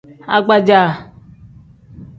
Agbaja. 0.35 0.81